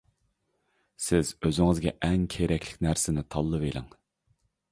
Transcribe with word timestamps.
سىز 1.07 1.31
ئۆزىڭىزگە 1.47 1.93
ئەڭ 2.07 2.25
كېرەكلىك 2.37 2.81
نەرسىنى 2.87 3.27
تاللىۋېلىڭ. 3.35 3.93